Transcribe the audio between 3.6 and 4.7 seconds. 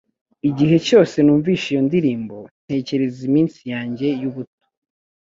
yanjye y'ubuto